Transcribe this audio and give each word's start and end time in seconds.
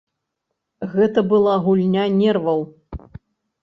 Гэта 0.95 1.25
была 1.35 1.53
гульня 1.69 2.09
нерваў. 2.19 2.69